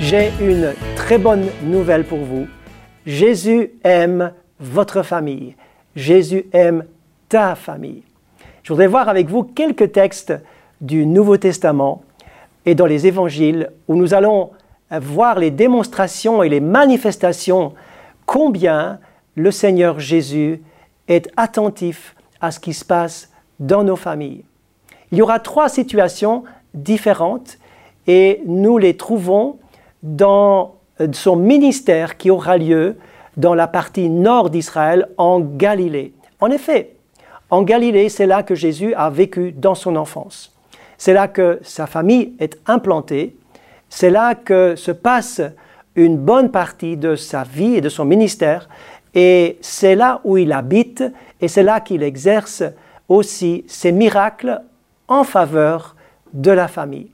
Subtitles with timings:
[0.00, 2.46] J'ai une très bonne nouvelle pour vous.
[3.04, 5.54] Jésus aime votre famille.
[5.94, 6.84] Jésus aime
[7.28, 8.02] ta famille.
[8.62, 10.32] Je voudrais voir avec vous quelques textes
[10.80, 12.02] du Nouveau Testament
[12.64, 14.50] et dans les évangiles où nous allons
[14.90, 17.74] voir les démonstrations et les manifestations
[18.24, 19.00] combien
[19.36, 20.62] le Seigneur Jésus
[21.08, 23.30] est attentif à ce qui se passe
[23.60, 24.44] dans nos familles.
[25.12, 27.58] Il y aura trois situations différentes
[28.06, 29.58] et nous les trouvons
[30.02, 30.76] dans
[31.12, 32.96] son ministère qui aura lieu
[33.36, 36.12] dans la partie nord d'Israël, en Galilée.
[36.40, 36.96] En effet,
[37.50, 40.54] en Galilée, c'est là que Jésus a vécu dans son enfance.
[40.98, 43.36] C'est là que sa famille est implantée.
[43.88, 45.40] C'est là que se passe
[45.96, 48.68] une bonne partie de sa vie et de son ministère.
[49.14, 51.02] Et c'est là où il habite
[51.40, 52.62] et c'est là qu'il exerce
[53.08, 54.60] aussi ses miracles
[55.08, 55.96] en faveur
[56.32, 57.10] de la famille.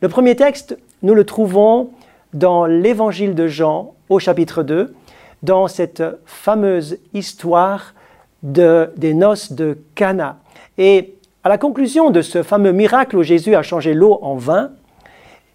[0.00, 1.90] Le premier texte, nous le trouvons
[2.32, 4.94] dans l'évangile de Jean au chapitre 2,
[5.42, 7.94] dans cette fameuse histoire
[8.42, 10.38] de, des noces de Cana.
[10.76, 14.70] Et à la conclusion de ce fameux miracle où Jésus a changé l'eau en vin,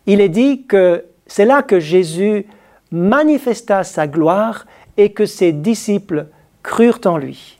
[0.05, 2.45] il est dit que c'est là que Jésus
[2.91, 4.65] manifesta sa gloire
[4.97, 6.27] et que ses disciples
[6.61, 7.57] crurent en lui.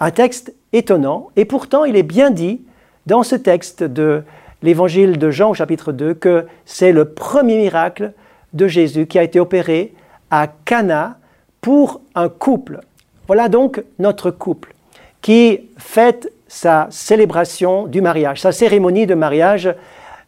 [0.00, 2.62] Un texte étonnant, et pourtant il est bien dit
[3.06, 4.22] dans ce texte de
[4.62, 8.12] l'évangile de Jean au chapitre 2 que c'est le premier miracle
[8.52, 9.94] de Jésus qui a été opéré
[10.30, 11.18] à Cana
[11.60, 12.80] pour un couple.
[13.26, 14.74] Voilà donc notre couple
[15.20, 18.40] qui fête sa célébration du mariage.
[18.40, 19.74] Sa cérémonie de mariage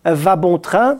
[0.05, 0.99] va bon train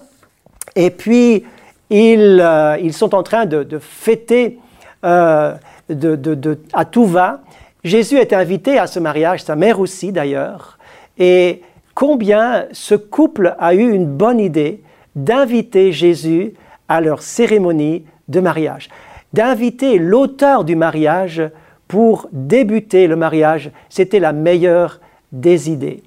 [0.77, 1.45] et puis
[1.91, 4.59] ils, euh, ils sont en train de, fêter
[5.05, 5.55] euh,
[5.89, 7.41] de, à tout va.
[7.85, 10.79] Jésus est invité à ce mariage, sa mère aussi d'ailleurs,
[11.19, 11.63] et
[11.95, 14.83] combien ce couple a eu une bonne idée
[15.17, 16.55] d'inviter Jésus
[16.89, 18.89] à leur cérémonie de mariage,
[19.33, 21.43] d'inviter l'auteur du mariage
[21.89, 25.01] pour débuter le mariage, c'était la meilleure
[25.33, 26.03] des idées.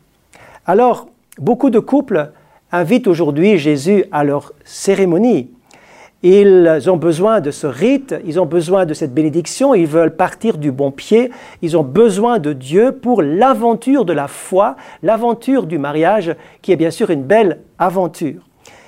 [0.66, 1.08] Alors,
[1.40, 2.32] beaucoup de couples
[2.72, 5.50] invitent aujourd'hui Jésus à leur cérémonie.
[6.24, 10.58] Ils ont besoin de ce rite, ils ont besoin de cette bénédiction, ils veulent partir
[10.58, 11.30] du bon pied,
[11.62, 16.76] ils ont besoin de Dieu pour l'aventure de la foi, l'aventure du mariage, qui est
[16.76, 18.42] bien sûr une belle aventure.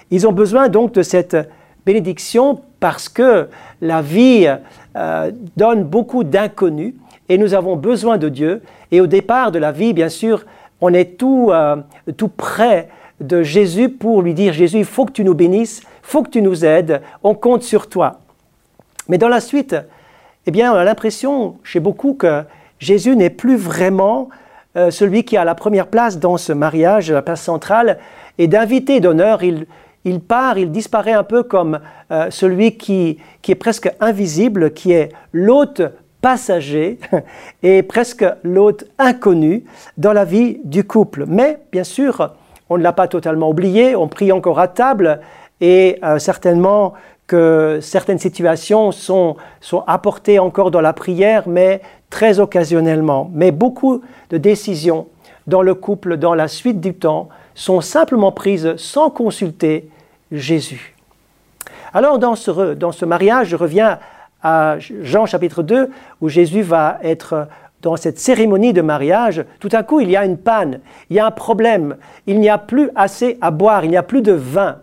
[0.09, 1.37] Ils ont besoin donc de cette
[1.85, 3.47] bénédiction parce que
[3.79, 4.51] la vie
[4.95, 6.95] euh, donne beaucoup d'inconnus
[7.27, 8.63] et nous avons besoin de Dieu.
[8.91, 10.45] Et au départ de la vie, bien sûr,
[10.81, 11.75] on est tout, euh,
[12.17, 15.87] tout près de Jésus pour lui dire, Jésus, il faut que tu nous bénisses, il
[16.03, 18.19] faut que tu nous aides, on compte sur toi.
[19.07, 19.75] Mais dans la suite,
[20.45, 22.43] eh bien, on a l'impression chez beaucoup que
[22.79, 24.29] Jésus n'est plus vraiment
[24.77, 27.99] euh, celui qui a la première place dans ce mariage, la place centrale,
[28.37, 29.65] et d'invité d'honneur, il,
[30.05, 31.79] il part, il disparaît un peu comme
[32.11, 35.81] euh, celui qui, qui, est presque invisible, qui est l'hôte
[36.21, 36.99] passager
[37.63, 39.65] et presque l'hôte inconnu
[39.97, 41.25] dans la vie du couple.
[41.27, 42.33] Mais bien sûr,
[42.69, 45.19] on ne l'a pas totalement oublié, on prie encore à table
[45.61, 46.93] et euh, certainement
[47.27, 53.29] que certaines situations sont, sont apportées encore dans la prière, mais très occasionnellement.
[53.33, 55.07] Mais beaucoup de décisions
[55.45, 59.89] dans le couple, dans la suite du temps, sont simplement prises sans consulter
[60.31, 60.95] Jésus.
[61.93, 63.99] Alors dans ce, dans ce mariage, je reviens
[64.41, 65.89] à Jean chapitre 2,
[66.21, 67.47] où Jésus va être
[67.81, 70.79] dans cette cérémonie de mariage, tout à coup, il y a une panne,
[71.09, 71.97] il y a un problème,
[72.27, 74.77] il n'y a plus assez à boire, il n'y a plus de vin.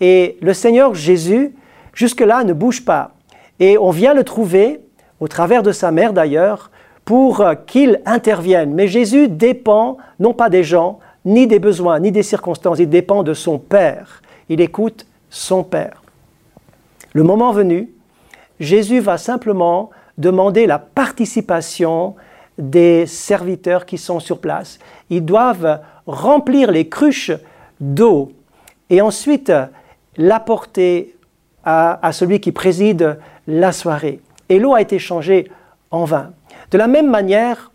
[0.00, 1.54] Et le Seigneur Jésus,
[1.94, 3.12] jusque-là, ne bouge pas.
[3.60, 4.80] Et on vient le trouver,
[5.20, 6.70] au travers de sa mère d'ailleurs,
[7.04, 8.74] pour qu'il intervienne.
[8.74, 13.22] Mais Jésus dépend non pas des gens, ni des besoins, ni des circonstances, il dépend
[13.22, 14.22] de son Père.
[14.48, 16.02] Il écoute son Père.
[17.12, 17.90] Le moment venu,
[18.58, 22.14] Jésus va simplement demander la participation
[22.62, 24.78] des serviteurs qui sont sur place.
[25.10, 27.32] Ils doivent remplir les cruches
[27.80, 28.32] d'eau
[28.88, 29.52] et ensuite
[30.16, 31.16] l'apporter
[31.64, 34.20] à, celui qui préside la soirée.
[34.48, 35.50] Et l'eau a été changée
[35.90, 36.32] en vin.
[36.70, 37.72] De la même manière,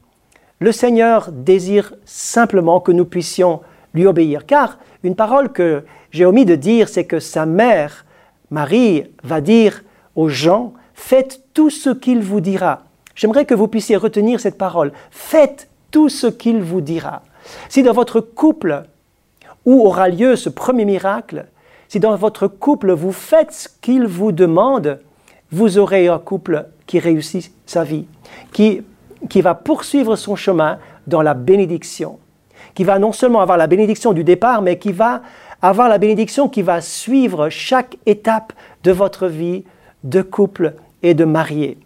[0.59, 3.61] le Seigneur désire simplement que nous puissions
[3.94, 4.45] lui obéir.
[4.45, 8.06] Car une parole que j'ai omis de dire, c'est que sa mère,
[8.51, 9.83] Marie, va dire
[10.15, 12.86] aux gens, faites tout ce qu'il vous dira.
[13.17, 14.93] J'aimerais que vous puissiez retenir cette parole.
[15.11, 17.23] Faites tout ce qu'il vous dira.
[17.67, 18.83] Si dans votre couple,
[19.65, 21.47] où aura lieu ce premier miracle,
[21.89, 24.99] si dans votre couple vous faites ce qu'il vous demande,
[25.51, 28.05] vous aurez un couple qui réussit sa vie,
[28.53, 28.83] qui
[29.29, 30.77] qui va poursuivre son chemin
[31.07, 32.19] dans la bénédiction,
[32.75, 35.23] qui va non seulement avoir la bénédiction du départ, mais qui va
[35.59, 38.53] avoir la bénédiction qui va suivre chaque étape
[38.83, 39.63] de votre vie
[40.03, 41.79] de couple et de marié.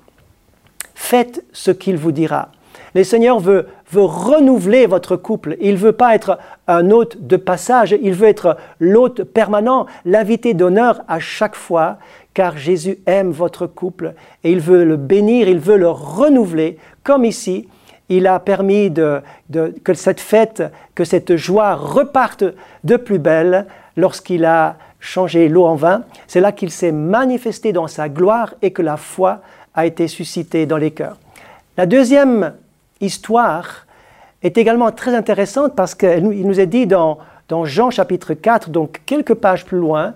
[1.02, 2.50] Faites ce qu'il vous dira.
[2.94, 5.58] Le Seigneur veut, renouveler votre couple.
[5.60, 6.38] Il ne veut pas être
[6.68, 11.98] un hôte de passage, il veut être l'hôte permanent, l'invité d'honneur à chaque fois,
[12.34, 14.14] car Jésus aime votre couple
[14.46, 17.68] et il veut le bénir, il veut le renouveler, comme ici,
[18.08, 20.64] il a permis que cette fête,
[20.96, 22.46] que cette joie reparte
[22.86, 23.66] de plus belle
[23.98, 26.04] lorsqu'il a changé l'eau en vin.
[26.28, 29.42] C'est là qu'il s'est manifesté dans sa gloire et que la foi
[29.74, 31.18] a été suscitée dans les cœurs.
[31.78, 32.54] La deuxième
[33.00, 33.86] histoire
[34.44, 39.02] est également très intéressante parce qu'il nous est dit dans, dans Jean chapitre 4, donc
[39.06, 40.14] quelques pages plus loin,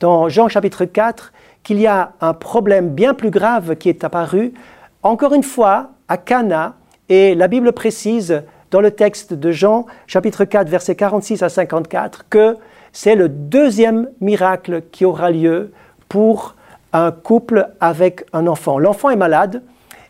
[0.00, 4.52] dans Jean chapitre 4, qu'il y a un problème bien plus grave qui est apparu,
[5.02, 6.74] encore une fois, à Cana,
[7.08, 12.26] et la Bible précise dans le texte de Jean, chapitre 4, versets 46 à 54,
[12.28, 12.56] que
[12.92, 15.72] c'est le deuxième miracle qui aura lieu
[16.08, 16.54] pour
[16.94, 18.78] un couple avec un enfant.
[18.78, 19.62] L'enfant est malade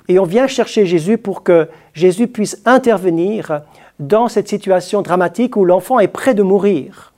[0.06, 3.62] et on vient chercher Jésus pour que Jésus puisse intervenir
[3.98, 7.12] dans cette situation dramatique où l'enfant est près de mourir.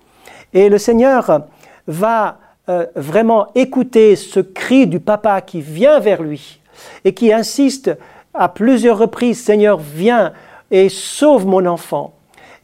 [0.54, 1.42] Et le Seigneur
[1.88, 6.60] va euh, vraiment écouter ce cri du papa qui vient vers lui
[7.04, 7.90] et qui insiste
[8.34, 10.32] à plusieurs reprises, Seigneur, viens
[10.70, 12.14] et sauve mon enfant.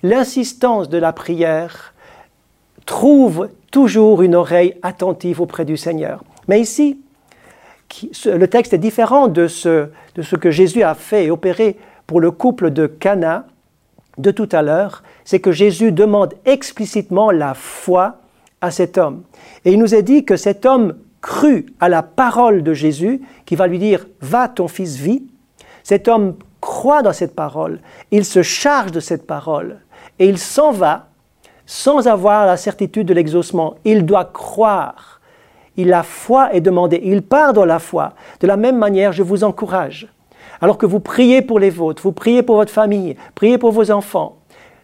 [0.04, 1.94] L'insistance de la prière
[2.86, 6.22] trouve toujours une oreille attentive auprès du Seigneur.
[6.48, 7.00] Mais ici,
[8.26, 9.88] le texte est différent de ce,
[10.40, 13.46] que Jésus a fait et opéré pour le couple de Cana
[14.18, 18.18] de tout à l'heure, c'est que Jésus demande explicitement la foi
[18.60, 19.22] à cet homme.
[19.64, 23.56] Et il nous est dit que cet homme crut à la parole de Jésus qui
[23.56, 25.24] va lui dire Va, ton fils vit.
[25.82, 27.80] Cet homme croit dans cette parole,
[28.10, 29.80] il se charge de cette parole
[30.18, 31.08] et il s'en va
[31.66, 33.74] sans avoir la certitude de l'exaucement.
[33.84, 35.11] Il doit croire.
[35.76, 37.00] Il, la foi est demandée.
[37.04, 38.12] Il part dans la foi.
[38.40, 40.08] De la même manière, je vous encourage.
[40.60, 43.90] Alors que vous priez pour les vôtres, vous priez pour votre famille, priez pour vos
[43.90, 44.36] enfants,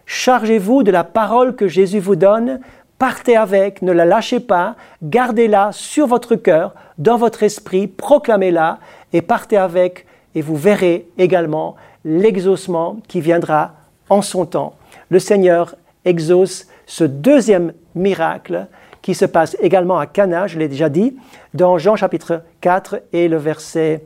[0.07, 2.59] chargez-vous de la parole que Jésus vous donne,
[2.99, 4.75] partez avec, ne la lâchez pas,
[5.05, 8.81] gardez-la sur votre cœur, dans votre esprit, proclamez-la
[9.13, 13.75] et partez avec et vous verrez également l'exaucement qui viendra
[14.09, 14.75] en son temps.
[15.11, 18.67] Le Seigneur exauce ce deuxième miracle
[19.09, 21.17] qui se passe également à Cana, je l'ai déjà dit,
[21.55, 24.05] dans Jean chapitre 4 et le verset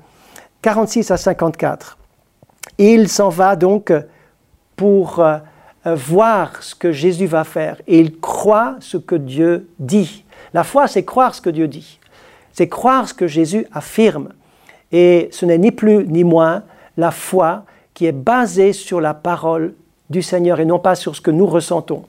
[0.62, 1.98] 46 à 54.
[2.78, 3.92] Il s'en va donc
[4.76, 5.38] pour euh,
[5.84, 10.24] voir ce que Jésus va faire et il croit ce que Dieu dit.
[10.54, 11.98] La foi, c'est croire ce que Dieu dit.
[12.52, 14.28] C'est croire ce que Jésus affirme.
[14.92, 16.62] Et ce n'est ni plus ni moins
[16.96, 19.74] la foi qui est basée sur la parole
[20.10, 22.04] du Seigneur et non pas sur ce que nous ressentons.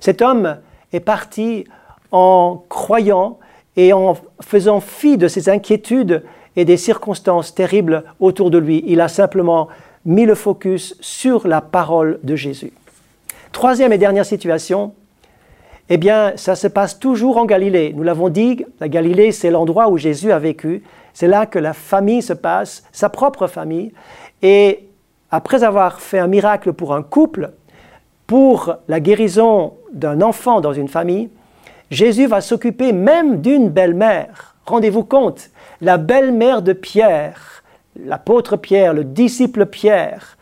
[0.00, 0.58] Cet homme
[0.92, 1.64] est parti
[2.12, 3.38] en croyant
[3.76, 6.22] et en faisant fi de ses inquiétudes
[6.56, 8.82] et des circonstances terribles autour de lui.
[8.86, 9.68] Il a simplement
[10.04, 12.72] mis le focus sur la parole de Jésus.
[13.52, 14.94] Troisième et dernière situation,
[15.88, 17.92] eh bien, ça se passe toujours en Galilée.
[17.94, 20.82] Nous l'avons dit, la Galilée, c'est l'endroit où Jésus a vécu.
[21.12, 23.92] C'est là que la famille se passe, sa propre famille.
[24.42, 24.88] Et
[25.30, 27.52] après avoir fait un miracle pour un couple,
[28.26, 31.30] pour la guérison d'un enfant dans une famille,
[31.90, 34.56] Jésus va s'occuper même d'une belle-mère.
[34.66, 35.50] Rendez-vous compte,
[35.80, 37.62] la belle-mère de Pierre,
[38.04, 40.36] l'apôtre Pierre, le disciple Pierre.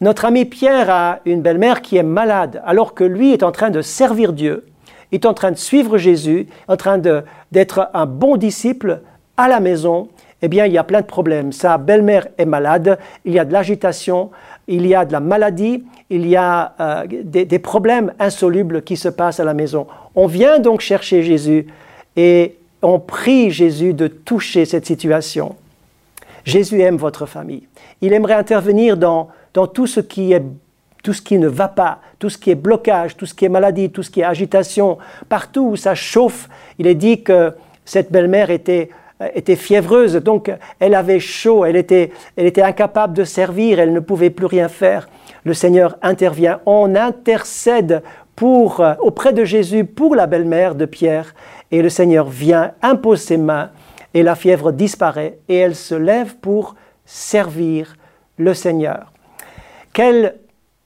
[0.00, 3.70] Notre ami Pierre a une belle-mère qui est malade, alors que lui est en train
[3.70, 4.66] de servir Dieu,
[5.12, 9.02] est en train de suivre Jésus, en train d'être un bon disciple
[9.36, 10.08] à la maison,
[10.42, 11.52] eh bien, il y a plein de problèmes.
[11.52, 14.30] Sa belle-mère est malade, il y a de l'agitation,
[14.68, 18.96] il y a de la maladie, il y a euh, des, des, problèmes insolubles qui
[18.96, 19.86] se passent à la maison.
[20.14, 21.66] On vient donc chercher Jésus
[22.16, 25.56] et on prie Jésus de toucher cette situation.
[26.44, 27.66] Jésus aime votre famille.
[28.00, 30.42] Il aimerait intervenir dans, dans tout ce qui est
[31.02, 33.50] tout ce qui ne va pas, tout ce qui est blocage, tout ce qui est
[33.50, 34.96] maladie, tout ce qui est agitation,
[35.28, 36.48] partout où ça chauffe.
[36.78, 37.52] Il est dit que
[37.84, 38.88] cette belle-mère était
[39.34, 40.50] était fiévreuse, donc
[40.80, 44.68] elle avait chaud, elle était, elle était incapable de servir, elle ne pouvait plus rien
[44.68, 45.08] faire.
[45.44, 48.02] Le Seigneur intervient, on intercède
[48.36, 51.34] pour, euh, auprès de Jésus pour la belle-mère de Pierre,
[51.70, 53.70] et le Seigneur vient, impose ses mains,
[54.12, 57.96] et la fièvre disparaît, et elle se lève pour servir
[58.38, 59.12] le Seigneur.
[59.92, 60.36] Quelle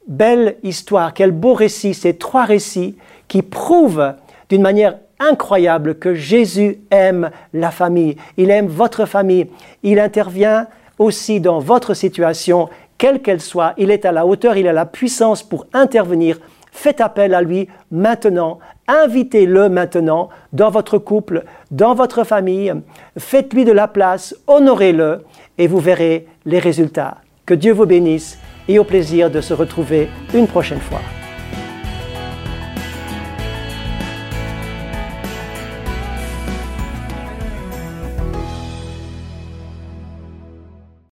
[0.06, 2.96] belle histoire, quel beau récit, ces trois récits
[3.28, 4.14] qui prouvent
[4.48, 8.16] d'une manière incroyable que Jésus aime la famille.
[8.36, 9.48] Il aime votre famille.
[9.82, 10.66] Il intervient
[10.98, 13.74] aussi dans votre situation, quelle qu'elle soit.
[13.76, 16.38] Il est à la hauteur, il a la puissance pour intervenir.
[16.72, 18.58] faites appel à lui maintenant.
[18.86, 22.72] Invitez-le maintenant dans votre couple, dans votre famille.
[23.18, 25.24] Faites-lui de la place, honorez-le
[25.58, 27.18] et vous verrez les résultats.
[27.46, 31.00] Que Dieu vous bénisse et au plaisir de se retrouver une prochaine fois.